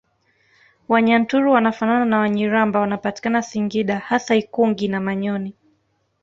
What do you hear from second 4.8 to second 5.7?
na manyoni